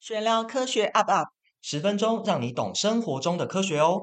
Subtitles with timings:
[0.00, 1.28] 玄聊科学 UP UP，
[1.60, 4.00] 十分钟让你懂生活中的科学哦。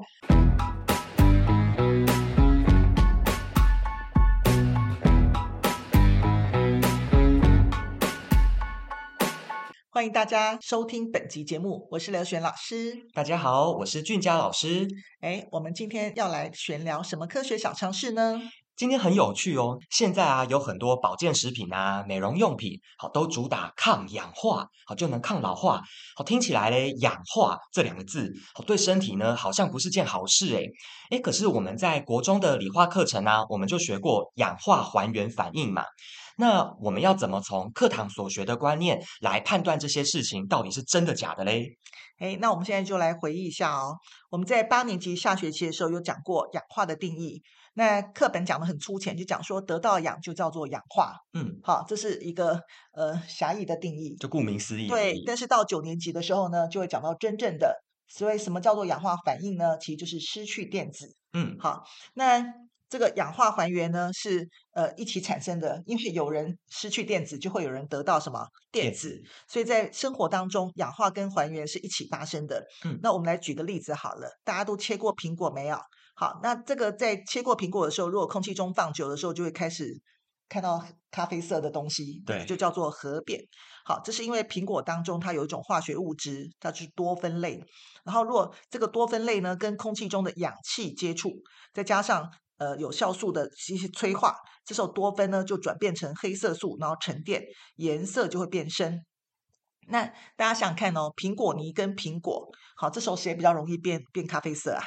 [9.90, 12.94] 欢迎大家收听本集节目，我是刘璇老师。
[13.12, 14.86] 大家好，我是俊佳老师。
[15.20, 18.40] 哎，我们今天要来闲聊什么科学小常识呢？
[18.78, 25.82] 今天很有趣哦，现在啊有很多保健食品啊、美容用品，好都主打抗氧化，好就能抗老化，
[26.14, 30.70] 好听起来嘞，氧化这两个字，好对身体呢好像不是件好事诶
[31.10, 35.82] 诶，可是我们在国中的理化课程啊，我们就学过氧化还原反应嘛，
[36.36, 41.66] 那我们要怎么从课堂所学的观念来判断这些事情到底是真的假的嘞？
[42.20, 43.96] 诶，那我们现在就来回忆一下哦，
[44.30, 47.42] 我们在八年级下学期的时候有讲过氧化的定义。
[47.78, 52.60] 那课本讲的很粗浅，就讲说得到氧就叫做氧化，嗯，好，这是一个
[52.92, 54.88] 呃狭义的定义，就顾名思义。
[54.88, 59.78] 对，但是到九年级的时候呢，就会讲到真正的，所以什么叫做氧化反应呢？
[59.78, 62.44] 其实就是失去电子，嗯，好，那
[62.88, 72.66] 这个氧化还原呢是呃一起产生的，因为有人失去电子，就会有人得到什么电子，电子，所以在生活当中，氧化跟还原是一起发生的。
[72.84, 75.78] 嗯，那我们来举个例子好了，大家都切过苹果没有？
[76.20, 79.86] 好，那这个在切过苹果的时候，如果空气中放久的时候，就会开始
[80.48, 83.40] 看到咖啡色的东西，对，就叫做核变。
[83.84, 87.62] 好，这是因为苹果当中它有一种化学物质，它是多酚类。
[88.02, 91.30] 然后，如果这个多酚类呢跟空气中的氧气接触，
[91.72, 97.40] 再加上呃有酵素的一些催化，这时候多酚呢就转变成黑色素，然后沉淀，
[97.76, 99.04] 颜色就会变深。
[99.86, 100.04] 那
[100.36, 104.82] 大家想想看哦，苹果泥跟苹果，好，这时候谁比较容易变变咖啡色啊？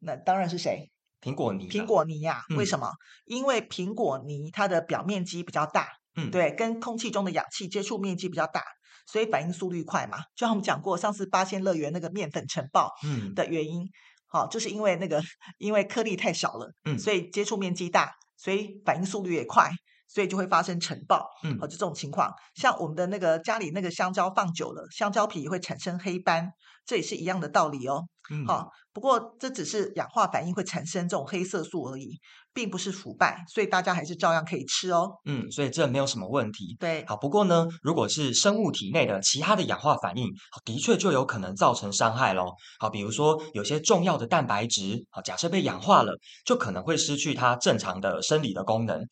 [0.00, 0.90] 那当然是谁？
[1.20, 1.68] 苹果泥。
[1.68, 2.42] 苹果泥呀、啊？
[2.50, 2.90] 嗯、为什么？
[3.26, 8.62] 因为苹果泥它的表面积比较大，嗯，对，跟空气中的氧气接触面积比较大，
[9.06, 10.18] 所以反应速率快嘛。
[10.34, 13.86] 就像我们讲过，上次八仙乐园那个面粉尘爆，嗯，的原因，
[14.26, 15.22] 好、嗯哦，就是因为那个
[15.58, 19.70] 因为颗粒太小了，嗯，所以接触面积大，所以反应速率也快。
[20.12, 22.32] 所以就会发生尘爆，嗯，好，就这种情况。
[22.56, 26.50] 像我们的那个家里那个香蕉放久了，香蕉皮会产生黑斑，
[26.84, 28.02] 这也是一样的道理哦。
[28.32, 32.18] 嗯，好，不过这只是氧化反应会产生这种黑色素而已，
[32.52, 35.10] 并不是腐败，所以大家还是照样可以吃哦。
[35.24, 36.76] 嗯，所以这没有什么问题。
[36.78, 40.28] 对，好，不过呢，如果是生物体内的其他的氧化反应，
[40.64, 42.52] 的确就有可能造成伤害喽。
[42.78, 46.12] 好，比如说有些重要的蛋白质，好，假设被氧化了，
[46.44, 49.04] 就可能会失去它正常的生理的功能。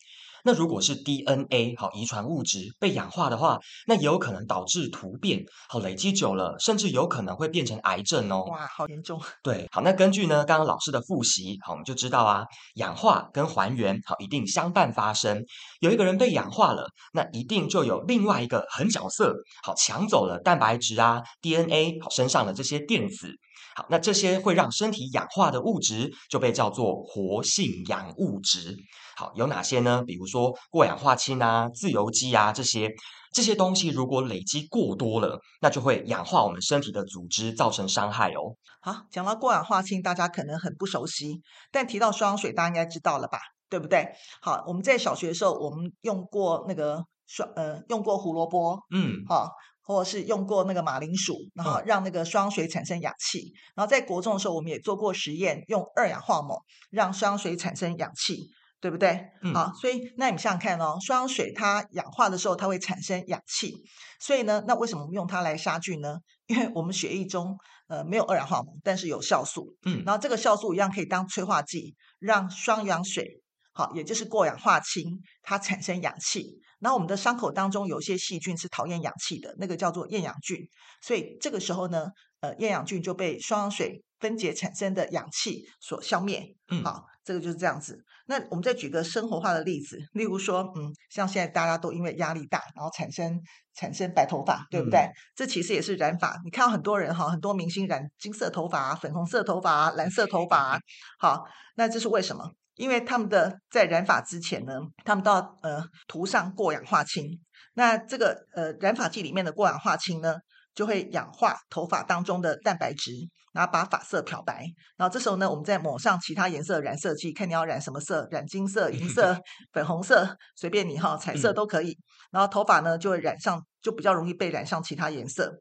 [0.43, 8.43] 那如果是 DNA 好遗传物质被氧化的话，那也有可能导致突变，好累积久了，甚至有可能会变成癌症哦。
[8.49, 9.19] 哇，好严重。
[9.43, 12.45] 对，好，那根据呢刚刚老师的复习，好我们就知道啊，
[12.75, 15.43] 氧化跟还原好一定相伴发生。
[15.79, 23.33] 有一个人被氧化了，那一定就有另外一个狠角色，好抢走了蛋白质啊 DNA 好身上的这些电子。
[23.75, 28.75] 好，那这些会让身体氧化的物质就被叫做活性氧物质。
[29.15, 30.03] 好，有哪些呢？
[30.05, 32.89] 比如说过氧化氢啊、自由基啊这些
[33.33, 38.55] 这些东西，如果累积过多了，那就会氧化我们身体的组织，造成伤害哦。
[38.81, 43.39] 好，讲到过氧化氢，大家可能很不熟悉，但提到双氧水，大家应该知道了吧？
[43.69, 44.07] 对不对？
[44.41, 49.47] 好，我们在小学的时候，我们用过那个双呃，用过胡萝卜，嗯，好，
[49.89, 53.39] 或者是用过那个马铃薯，然后让那个双氧水产生氧气。
[53.39, 56.61] 嗯、然后在国中的时候，我们也做过实验，用二氧化锰
[56.91, 58.51] 让双氧水产生氧气。
[58.81, 59.27] 对不对？
[59.41, 63.73] 嗯、好，所以那你想想看哦，双氧水它氧化的时候，它会产生氧气，
[64.21, 66.19] 所以呢，那为什么我们用它来杀菌呢？
[66.47, 67.57] 因为我们血液中
[67.89, 73.41] 呃没有二氧化锰，但是有酵素，嗯，然后这个酵素一样可以当催化剂，让双氧水
[73.79, 76.59] 好，也就是过氧化氢它产生氧气。
[76.79, 80.57] 然后我们的伤口当中有些细菌是讨厌氧气的，那个叫做厌氧菌，
[81.01, 82.07] 所以这个时候呢，
[82.41, 87.05] 呃，厌氧菌就被双氧水分解产生的氧气所消灭，嗯，好。
[87.21, 88.03] 这个就是这样子。
[88.25, 93.39] 那我们再举个生活化的例子，例如说，嗯，像现在大家都因为压力大，然后产生
[93.75, 94.99] 产生白头发，对不对？
[95.01, 96.41] 嗯、这其实也是染发。
[96.43, 100.79] 你看到很多人哈，很多明星染金色头发、粉红色头发、蓝色头发，
[101.19, 101.43] 好，
[101.75, 102.51] 那这是为什么？
[102.79, 104.73] 因为他们的在染发之前呢，
[105.03, 107.37] 他们都要呃涂上过氧化氢。
[107.73, 110.35] 那这个呃染发剂里面的过氧化氢呢，
[110.73, 113.11] 就会氧化头发当中的蛋白质。
[113.51, 114.63] 然后把发色漂白，
[114.95, 119.35] 然后这时候呢，我们再抹上其他颜色的染色剂，看你要染什么色，染金色、银色、
[119.73, 121.97] 粉红色，随便你哈，彩色都可以。
[122.31, 125.51] 然后头发呢就会染上，就比较容易被染上其他颜色。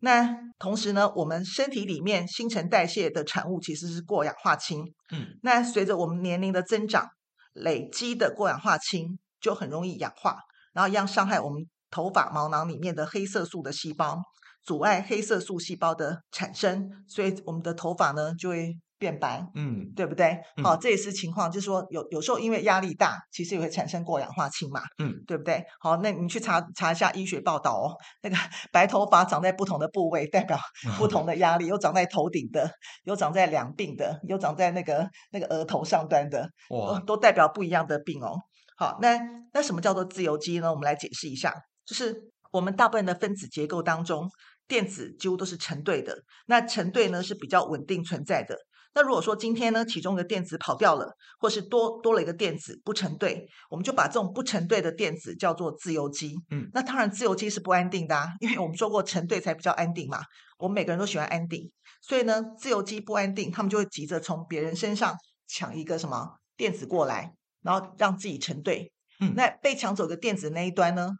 [0.00, 4.84] 那同时呢，我们身体里面新陈代谢的产物其实是过氧化氢。
[5.12, 7.08] 嗯，那随着我们年龄的增长，
[7.52, 10.38] 累积的过氧化氢就很容易氧化，
[10.72, 14.18] 然后一样伤害我们头发毛囊里面的黑色素的细胞。
[14.64, 20.38] 阻碍黑色素细胞的产生，所以我们的头发呢就会变白，嗯，对不对？
[20.62, 25.62] 好，这也是情况，就是说有有时候因为压力大，其实也会产生过氧化氢嘛，嗯，对不对？
[25.80, 28.36] 好，那你去查查一下医学报道哦，那个
[28.72, 30.58] 白头发长在不同的部位，代表
[30.98, 32.70] 不同的压力，有长在头顶的，
[33.04, 38.36] 有长在两鬓的，有长在那个那个额头上端的，哇，都代表不一样的病哦。
[38.78, 39.18] 好，那
[39.52, 40.70] 那什么叫做自由基呢？
[40.70, 41.54] 我们来解释一下，
[41.84, 42.14] 就是
[42.52, 44.28] 我们大部分的分子结构当中，
[44.68, 46.14] 电子几乎都是成对的，
[46.46, 48.56] 那成对呢是比较稳定存在的。
[48.96, 56.34] 那如果说今天呢，其中的电子跑掉了，或是多多了一个电子不成对，我们就把这种不成对的电子叫做自由基。
[56.50, 60.22] 嗯，那当然自由基是不安定的啊，因为我们说过成对才比较安定嘛。
[60.56, 61.70] 我们每个人都喜欢安定，
[62.00, 65.14] 所以呢，自由基不安定，他们就会急着从别人身上
[65.46, 68.90] 抢一个什么电子过来，然后让自己成对。
[69.20, 71.10] 嗯，那被抢走的电子那一端呢，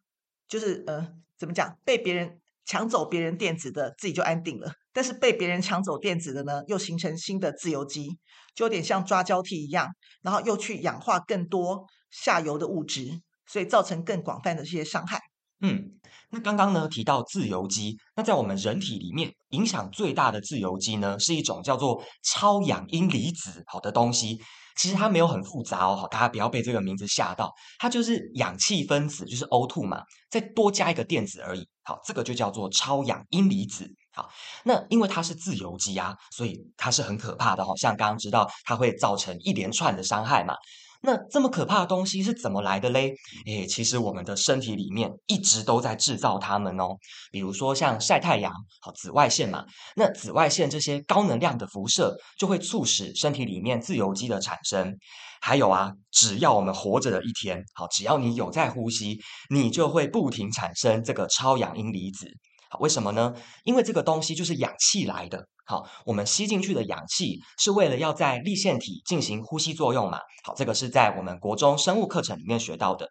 [0.48, 1.06] 就是呃，
[1.38, 1.76] 怎么讲？
[1.84, 4.72] 被别人抢走别人电子的，自己就安定了。
[4.96, 8.08] 但是被别人抢走电子的呢，又形成新的自由基，
[8.54, 9.90] 就有点像抓交替一样，
[10.22, 15.20] 然后又去氧化更多下游的物质，所以造成更广泛的这些伤害。
[15.60, 16.00] 嗯，
[16.30, 24.40] 那刚刚呢提到自由基，那在我们人体里面影响最大的自由基呢，是一种叫做超氧阴离子好的东西。
[24.78, 31.66] 其实它没有很复杂哦，好，大家不要被这个名字吓到，它就是氧气分子，就是 O2 嘛，再多加一个电子而已。
[31.82, 33.90] 好，这个就叫做超氧阴离子。
[34.16, 34.30] 好，
[34.64, 37.62] 那因为它是自由基啊，所以它是很可怕的。
[37.62, 40.54] 好像刚刚知道它会造成一连串的伤害嘛。
[41.02, 43.14] 那这么可怕的东西是怎么来的嘞？
[43.44, 46.96] 诶，其实我们的身体里面一直都在制造它们哦。
[47.30, 49.62] 比如说像晒太阳，好，紫外线嘛。
[49.94, 54.96] 那紫外线这些高能量的辐射就会促使身体里面自由基的产生。
[55.42, 59.20] 还有啊，只要我们活着的一天，好，只要你有在呼吸，
[59.50, 62.26] 你就会不停产生这个超氧阴离子。
[62.70, 63.34] 好，为什么呢？
[63.64, 65.46] 因为这个东西就是氧气来的。
[65.64, 70.18] 好，我们吸进去的氧气是为了要在立腺体进行呼吸作用嘛。
[70.44, 73.08] 好，这个是在我们国中生物课程里面学到的。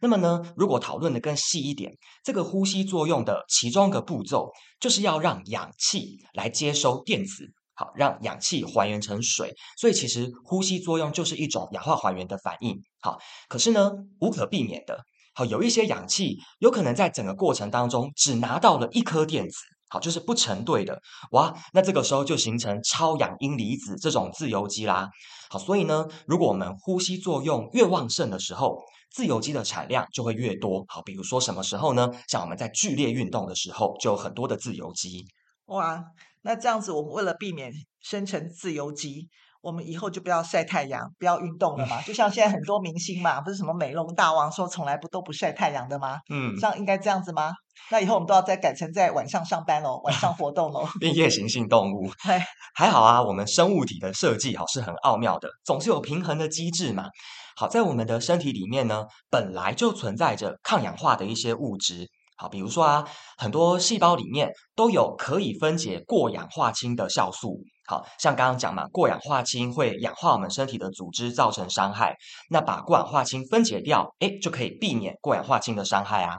[0.00, 1.92] 那么呢，如果讨论的更细一点，
[2.24, 4.50] 这个呼吸作用的其中一个步骤，
[4.80, 9.54] 就是要让氧气来接收电子，好，让氧气还原成水。
[9.78, 12.76] 所以其实呼吸作用就是一种氧化还原的反应。
[13.00, 13.18] 好，
[13.48, 15.04] 可是呢，无可避免的。
[15.34, 19.56] 好，有一些氧气有可能在整个过程当中只拿到了一颗电子，
[19.88, 21.00] 好，就是不成对的，
[21.30, 25.08] 哇，那这个时候就形成超氧阴离子这种自由基啦。
[25.48, 28.78] 好，所以呢，如果我们呼吸作用越旺盛的时候，
[29.10, 30.84] 自由基的产量就会越多。
[30.88, 32.10] 好，比如说什么时候呢？
[32.28, 35.24] 像我们在剧烈运动的时候，就有很多的自由基。
[35.66, 36.04] 哇，
[36.42, 39.28] 那这样子，我们为了避免生成自由基。
[39.62, 42.02] 我们以后就不要晒太阳，不要运动了嘛。
[42.02, 46.18] 就像现在很多明星嘛，不是什么美容大王说从来不都不晒太阳的吗？
[46.28, 47.52] 嗯，这样应该这样子吗？
[47.90, 50.86] 那以后我们都要再改成在晚上上班喽，晚上活动喽。
[50.98, 52.38] 变夜行性动物，嘿
[52.74, 53.22] 还好啊。
[53.22, 57.06] 我们生物体的设计好是很奥妙的，总是有平衡的机制嘛。
[57.54, 62.08] 好，在我们的身体里面呢，本来就存在着抗氧化的一些物质。
[62.36, 63.04] 好，比如说啊，
[63.38, 67.60] 很多细胞里面都有可以分解过氧化氢的酵素。
[67.86, 72.16] 好，像刚刚讲嘛，过氧化氢会氧化我们身体的组织，造成伤害。
[72.50, 76.36] 那把过氧化氢分解掉，哎，就可以避免过氧化氢的伤害啊。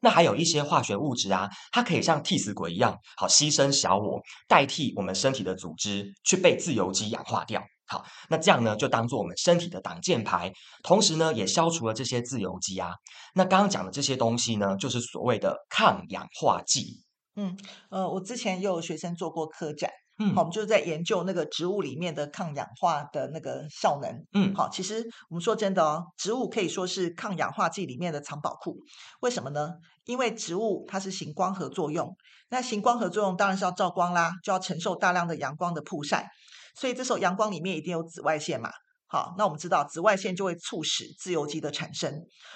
[0.00, 7.62] 那还有一些化学物质啊，它可以像替死鬼一样，好，牺牲小我，代替我们身体的组织去被自由基氧化掉。
[7.86, 12.92] 好，那这样呢，就当做我们身体的挡箭牌，同时呢，也消除了这些自由基啊。
[13.34, 17.02] 那刚刚讲的这些东西呢，就是所谓的抗氧化剂。
[17.34, 17.56] 嗯，
[17.90, 24.10] 呃，我之前也有学生做过科展，嗯，好，我们就是在研究那个植物里面的抗氧化的那个效能。
[24.32, 28.76] 嗯，好，其实我们说真的哦，植物可以说是抗氧化剂里面的藏宝库。
[29.20, 29.74] 为什么呢？
[30.04, 32.16] 因为植物它是行光合作用，
[32.48, 36.28] 那行光合作用当然是要照光啦，就要承受大量的阳光的曝晒。
[36.74, 38.70] 所以这时候阳光里面一定有紫外线嘛，
[39.10, 42.12] 好，那我们知道紫外线就会促使自由基的产生，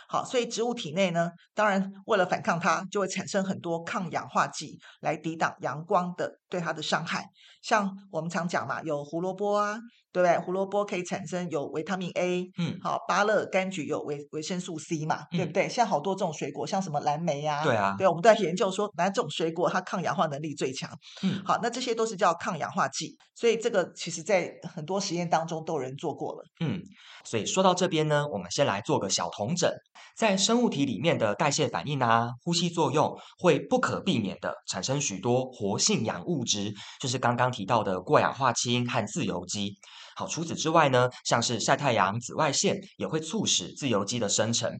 [0.07, 7.25] 好，所以植物体内呢，当然为了反抗它，就会产生很多抗氧化剂来抵挡阳光的对它的伤害，
[7.63, 9.79] 像我们常讲嘛，有胡萝卜啊。
[10.13, 10.39] 对不对？
[10.39, 15.63] 胡萝卜可以产生有维他命 A，嗯，好，芭乐、柑橘有维维生素 C 嘛，嗯、对不对？
[15.69, 20.91] 现在好多这种水果，像什么蓝莓啊，对啊，对，我们都在研究说，哪种水果它抗氧化能力最强？
[21.23, 26.45] 嗯，好，那这些都是叫抗氧化剂，所以这个其实在很多实验当中都有人做过了。
[26.61, 26.83] 嗯，
[27.25, 29.71] 所以说到这边呢，我们先来做个小统整，
[30.15, 39.73] 在生物体里面的代谢反应啊，呼吸作用会不可避免的产生许多活性氧物质，就是刚刚提到的过氧化氢和自由基。
[40.17, 44.71] 好，除此之外呢，像是晒太阳、紫外线也会促使自由基的生成。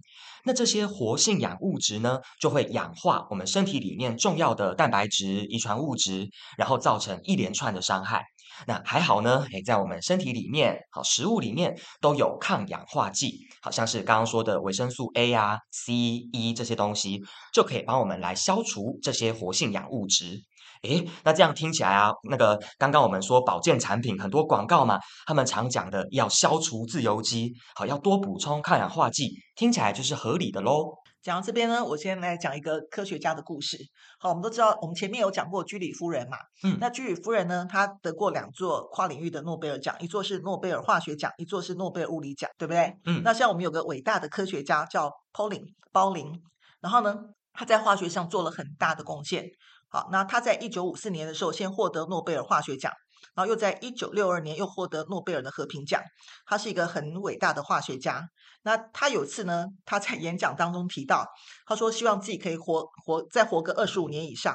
[0.45, 8.25] 那这些活性氧物质呢，就会氧化我们身体里面重要的蛋白质、遗传物质，然后造成一连串的伤害。
[8.67, 17.21] 那还好呢，诶，在我们身体里面，好，食物里面都有抗氧化剂，好像是刚刚说的维生素 A 啊、C、E 这些东西，
[17.53, 20.43] 就可以帮我们来消除这些活性氧物质。
[20.83, 30.95] 诶，那这样听起来啊，那个刚刚我们说保健产品很多广告嘛，他们常讲的要消除自由基，好，要多补充抗氧化剂，听起来就是合理的喽。
[31.23, 33.79] 讲到这边呢，我先来讲一个科学家的故事。
[34.19, 36.37] 好，我们都知道，我们前面有讲过居里夫人嘛。
[36.65, 42.93] 嗯，那居里夫人呢，她得过两座跨领域的诺贝尔奖，一座是诺贝尔化学奖，一座是诺贝尔物理奖，对不对？
[43.05, 45.63] 嗯，那像我们有个伟大的科学家叫 Pauling
[45.93, 46.43] 鲍林，
[46.81, 47.17] 然后呢，
[47.53, 49.45] 他在化学上做了很大的贡献。
[49.93, 52.91] 好，那他在一九五四年的时候先获得诺贝尔化学奖。
[53.35, 56.03] 然后又在一九六二年又获得诺贝尔的和平奖，
[56.45, 58.21] 他是一个很伟大的化学家。
[58.63, 61.25] 那他有次呢，他在演讲当中提到，
[61.65, 64.55] 他说希望自己可以活活再活个二十五年以上，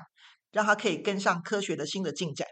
[0.52, 2.46] 让他可以跟上科学的新的进展。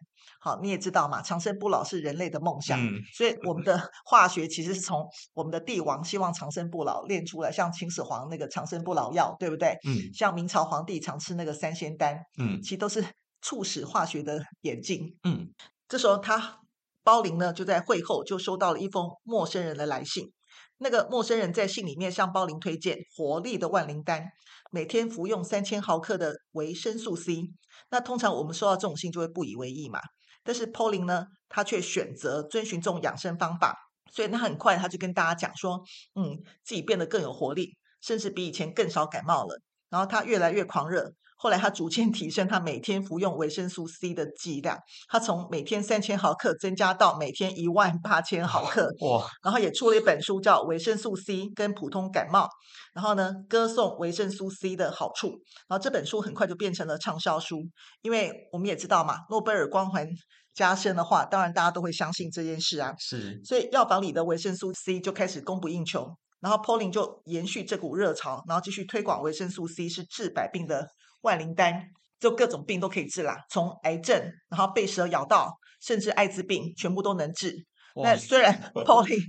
[0.45, 9.69] 好，你也知道嘛，长生不老是人类的梦想，嗯、所以我们的化学其实是从我们的帝王希望长生不老练出来，像秦始皇那个长生不老药，对不对？
[9.87, 10.13] 嗯。
[10.13, 13.03] 像明朝皇帝常吃那个三仙丹，嗯，其实都是
[13.41, 15.49] 促使化学的演进，嗯。
[15.89, 16.59] 这时候，他
[17.03, 20.31] 包林呢就在会后就收到了一封陌生人的来信。
[20.77, 24.27] 那个陌生人在信里面向包林推荐活力的万灵丹，
[24.71, 27.41] 每天服用三千毫克的维生素 C。
[27.89, 29.99] 那通常我们收到这种信就会不以为意嘛，
[30.45, 33.75] 但是 Pauline 呢，他却选择遵循这种养生方法，
[34.13, 35.83] 所以他很快他就跟大家讲说，
[36.13, 39.59] 嗯，自己变得更有活力，甚至比以前更少感冒了。
[39.89, 41.13] 然后他越来越狂热。
[41.37, 44.77] 后来他逐渐提升他每天服用维生素 C 的剂量，
[45.09, 48.89] 他从每天三千毫克增加到每天一万八千毫克。
[49.01, 49.27] 哇！
[49.43, 52.45] 然后也出了一本书叫《维生素 C 跟普通感冒》，
[52.93, 55.29] 然后呢，歌颂维生素 C 的好处。
[55.67, 57.61] 然后这本书很快就变成了畅销书，
[58.01, 60.07] 因为我们也知道嘛，诺贝尔光环
[60.53, 62.93] 加深的话，当然大家都会相信这件事啊。
[62.97, 66.15] 是，所以药房里的维生素 C 就开始供不应求。
[66.39, 70.87] 然后 Pauling 就延续这股热潮，然后继续推广维生素 C 是治百病的。
[71.25, 71.89] 万灵丹
[72.19, 75.51] 就各种病都可以治啦，从癌症，然后被蛇咬到，
[75.81, 77.65] 甚至艾滋病，全部都能治。
[77.95, 78.53] 那哇虽然
[78.85, 79.25] polling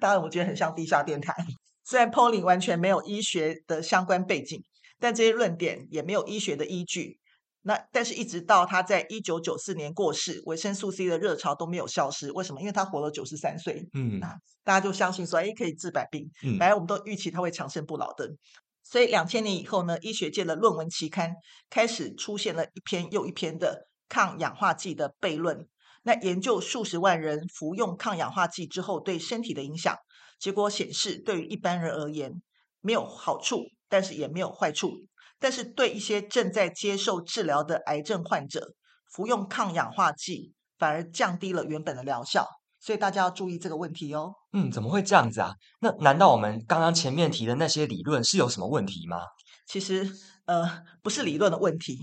[0.00, 1.34] 当然我觉得很像地下电台。
[1.84, 4.62] 虽然 polling 完全没有医学的相关背景，
[4.98, 7.18] 但这些论点也没有医学的依据。
[7.64, 12.32] 那但是，一直到他在一九九四年过世，维生素 C 的热潮都没有消失。
[12.32, 12.60] 为什么？
[12.60, 13.88] 因为他活了九十三岁。
[13.94, 16.28] 嗯，那大家就相信说，哎，可以治百病。
[16.42, 18.28] 嗯，本来我们都预期他会长生不老的。
[18.82, 21.34] 所以两千年以后呢，医学界的论文期刊
[21.70, 25.68] 开始出现了一篇又一篇的抗氧化剂的悖论。
[26.02, 29.96] 那研究数十万人服用抗氧化剂之后对身体的影响，
[30.38, 32.42] 结果显示，对于一般人而言
[32.80, 34.90] 没有好处，但是也没有坏处。
[35.38, 38.74] 但是对一些正在接受治疗的癌症患者，
[39.10, 42.46] 服用抗氧化剂反而降低了原本的疗效。
[42.84, 44.32] 所以大家要注意这个问题哦。
[44.52, 45.54] 嗯，怎么会这样子啊？
[45.80, 49.18] 那难道我们刚刚前面提的那些理论是有什么问题吗？
[49.66, 50.10] 其实，
[50.46, 51.96] 呃，不是理论的问题，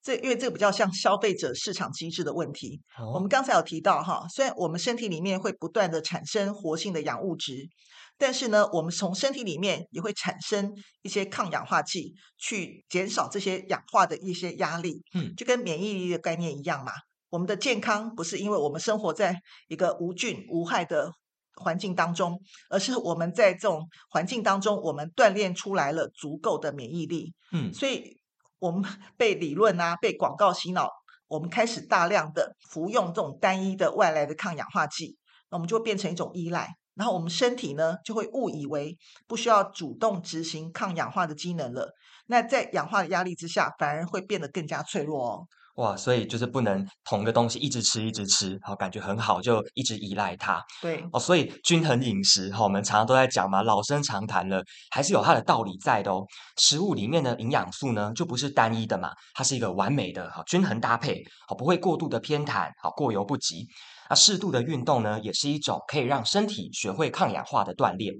[0.00, 2.80] 这因为这个比较像消费者市场机制的问题。
[2.98, 7.68] 哦、我们刚才有提到哈，虽然我们身体里面会不断的产生活性的氧物质，
[8.16, 10.72] 但是呢，我们从身体里面也会产生
[11.02, 15.02] 一些抗氧化剂，去减少这些氧化的一些压力。
[15.12, 16.92] 嗯，就跟免疫力的概念一样嘛。
[17.30, 21.10] 我们的健康不是因为我们生活在一个无菌无害的
[21.54, 27.32] 环境当中，而是我们在这种环境当中，我们锻炼出来了足够的免疫力。
[27.52, 28.16] 嗯，所以
[28.58, 28.82] 我们
[29.16, 30.88] 被理论啊，被广告洗脑，
[31.28, 35.16] 我们开始大量的服用这种单一的外来的抗氧化剂，
[35.50, 38.96] 那我们就会变成一种依赖，然后我们身体呢就会误以为
[39.28, 41.92] 不需要主动执行抗氧化的机能了。
[42.26, 45.46] 那在氧化的压力之下，反而会变得更加脆弱哦。
[45.76, 50.62] 哇，所以就是不能同个东西一直吃一直吃，好，感觉很好，就一直依赖它。
[50.82, 56.26] 对哦，所以均衡饮食，哈，我们常常都在讲嘛，老生常谈了，还是有它的道理在的哦。
[56.58, 63.66] 食物里面的营养素呢，就不是单一的嘛，它是一个完美的，好，均衡搭配，好，不会过度的偏袒，好，过犹不及。
[64.10, 68.12] 那适度的运动呢，也是一种可以让身体学会抗氧化的锻炼。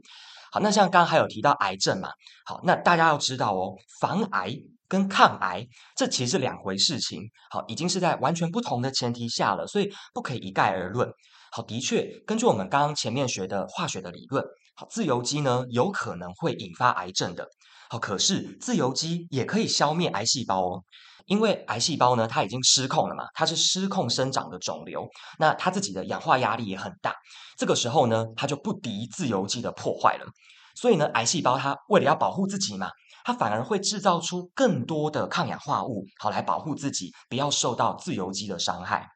[0.52, 2.08] 好，那像刚刚还有提到癌症嘛，
[2.46, 4.54] 好，那大家要知道哦，防癌。
[4.90, 5.64] 跟抗癌，
[5.96, 7.22] 这其实是两回事情。
[7.50, 11.08] 好，已经是在完全不同的前提下了，所以不可以一概而论。
[11.52, 14.44] 好，的确，根据我们刚刚前面学的化学的理论，
[14.74, 17.48] 好，自由基呢有可能会引发癌症的。
[17.88, 20.82] 好，可是自由基也可以消灭癌细胞哦。
[21.26, 27.14] 因为癌细胞呢，它已经失控了嘛，它是失控生长的肿瘤，那它自己的氧化压力也很大，
[27.56, 30.26] 这个时候呢，它就不敌自由基的破坏了，
[30.74, 32.90] 所以呢，癌细胞它为了要保护自己嘛，
[33.30, 39.06] 它反而会制造出更多的抗氧化物，好来保护自己，不要受到自由基的伤害。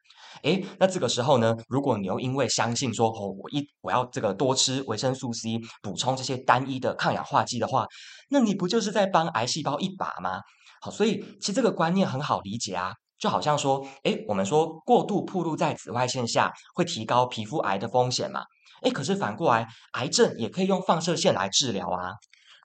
[0.43, 7.85] 诶，那这个时候呢，如果你又因为相信说，哦，我一我要这个多吃维生素 C，补充这些单一的抗氧化剂的话，
[8.29, 10.39] 那你不就是在帮癌细胞一把吗？
[10.79, 18.43] 好，所以其实这个观念很好理解啊，就好像说，诶，我们说过度暴露在紫外线下会提高皮肤癌的风险嘛，
[18.83, 22.13] 诶，可是反过来，癌症也可以用放射线来治疗啊。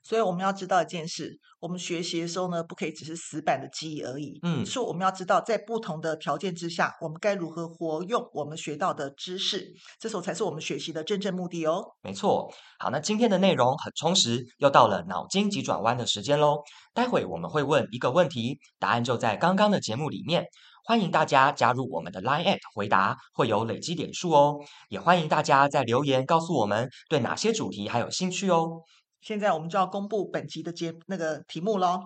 [0.03, 4.39] 所以我们要知道一件事，我们学习的时候呢，不可以只是死板的记忆而已。
[4.43, 9.67] 嗯，是我们要知道，在不同的条件之下，我们该如何活用我们学到的知识，
[9.99, 11.85] 这时候才是我们学习的真正目的哦。
[12.03, 12.51] 没错。
[12.79, 16.63] 好，那今天的内容很充实，又到了脑筋急转弯的时间喽。
[16.95, 20.47] 待会我们会问一个问题，答案就在刚刚的节目里面。
[20.83, 24.57] 欢迎大家加入我们的 Line@ at 回答，会有累积点数哦。
[24.89, 28.81] 也欢迎大家在留言告诉我们对哪些主题还有兴趣哦。
[29.21, 32.01] 现在我们就要公布本集的节那个题目喽。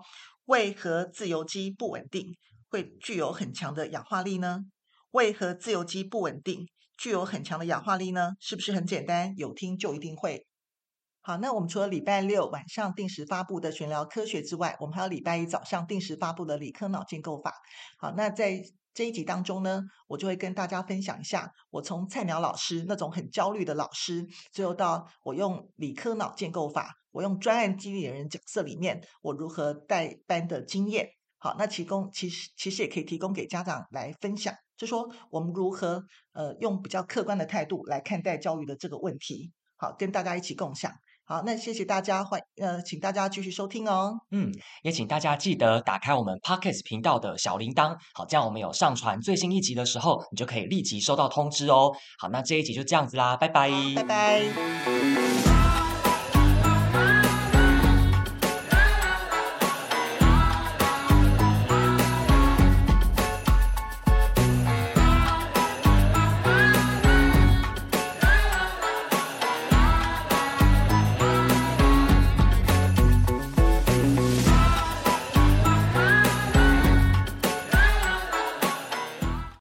[0.47, 2.27] 为何自由基不稳定
[2.69, 4.61] 会具有很强的氧化力呢？
[5.13, 6.67] 为何自由基不稳定
[6.99, 8.33] 具有很强的氧化力呢？
[8.41, 9.33] 是不是很简单？
[9.37, 10.47] 有听就一定会。
[11.23, 17.55] 好，那我们除了礼拜六晚上定时发布的玄聊科学之外，我们还有礼拜一早上定时发布的理科脑建构法。
[17.99, 18.61] 好，那在
[18.93, 31.09] 这一集当中呢，我就会跟大家分享一下，我从菜鸟老师那种很焦虑的老师，最后到我用理科脑建构法，我用专案经理人角色里面，我如何带班的经验。
[31.39, 36.03] 好，那提供其实其实也可以提供给家长来分享，就说我们如何
[36.33, 39.53] 呃用比较客观的态度来看待教育的这个问题。
[39.77, 40.93] 好，跟大家一起共享。
[41.27, 44.15] 好，那谢谢大家，欢呃，请大家继续收听哦。
[44.31, 44.53] 嗯，
[44.83, 51.93] 也请大家记得打开我们 Podcast 频道的小铃铛，好，这样我们有上传最新一集的时候，你就可以立即收到通知哦。
[52.19, 55.54] 好，那这一集就这样子啦，拜拜，拜拜。